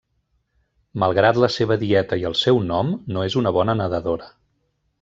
Malgrat 1.03 1.39
la 1.43 1.49
seva 1.57 1.77
dieta 1.83 2.19
i 2.21 2.25
el 2.31 2.37
seu 2.45 2.63
nom, 2.71 2.89
no 3.17 3.27
és 3.29 3.37
una 3.43 3.53
bona 3.59 3.77
nedadora. 3.83 4.33